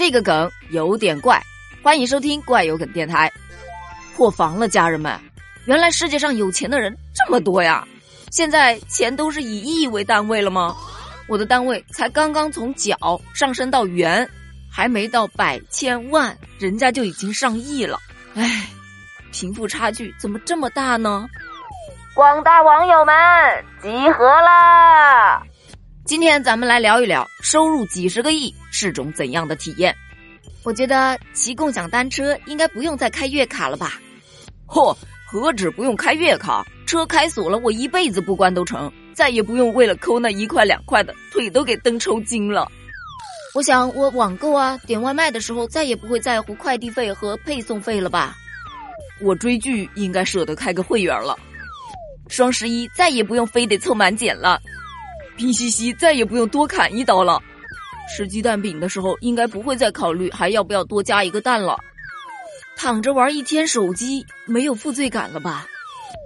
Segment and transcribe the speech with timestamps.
[0.00, 1.38] 这个梗有点怪，
[1.82, 3.30] 欢迎收听怪有梗电台。
[4.16, 5.20] 破防了，家人们！
[5.66, 7.86] 原来世界上有钱的人这么多呀！
[8.30, 10.74] 现在钱都是以亿为单位了吗？
[11.28, 12.96] 我的单位才刚刚从角
[13.34, 14.26] 上升到元，
[14.72, 17.98] 还没到百千万，人家就已经上亿了。
[18.34, 18.70] 唉，
[19.32, 21.28] 贫富差距怎么这么大呢？
[22.14, 23.14] 广大网友们
[23.82, 24.69] 集合啦！
[26.10, 29.94] 今天咱们来聊一聊，收入几十个亿是种怎样的体验？
[30.64, 34.00] 我觉得骑共享单车应该不用再开月卡了吧？
[34.66, 34.92] 嚯，
[35.24, 42.66] 何止不用开月卡，车开锁了，我一辈子不关都成，再也不用为了抠那一块两块的，腿都给蹬抽筋了。
[43.54, 48.34] 我想我网购啊，点外卖的时候再也不会在乎快递费和配送费了吧？
[49.20, 51.38] 我追剧应该舍得开个会员了。
[52.26, 54.60] 双十一再也不用非得凑满减了。
[55.40, 57.42] 拼夕夕再也不用多砍一刀了，
[58.14, 61.78] 吃鸡蛋饼的时候应该不会再考虑还要不要多加一个蛋了。
[62.76, 65.66] 躺着玩一天手机没有负罪感了吧？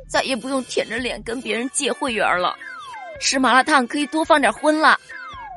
[0.09, 2.57] 再也不用舔着脸跟别人借会员了。
[3.21, 4.99] 吃麻辣烫可以多放点荤了，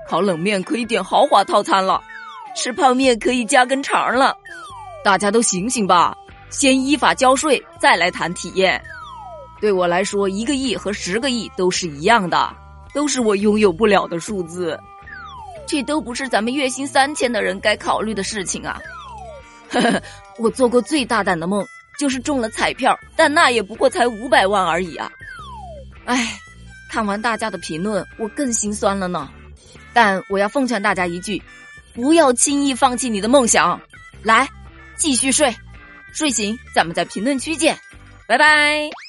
[0.07, 1.99] 烤冷面可以点豪华套餐了，
[2.55, 4.37] 吃泡面可以加根肠了。
[5.03, 6.15] 大家都醒醒吧，
[6.51, 8.79] 先依法交税，再来谈体验。
[9.59, 12.55] 对我来说，一个亿和十个亿都是一样的。
[12.97, 14.75] 都是我拥有不了的数字，
[15.67, 18.81] 这都不是咱们月薪三千的人该考虑的事情啊！
[19.69, 20.01] 呵呵，
[20.39, 21.63] 我做过最大胆的梦，
[21.99, 25.11] 就是中了彩票，但那也不过才五百万而已啊！
[26.05, 26.39] 唉，
[26.89, 29.29] 看完大家的评论，我更心酸了呢。
[29.93, 31.39] 但我要奉劝大家一句：
[31.93, 33.79] 不要轻易放弃你的梦想，
[34.23, 34.49] 来，
[34.95, 35.55] 继续睡，
[36.11, 37.77] 睡醒咱们在评论区见，
[38.27, 39.06] 拜拜。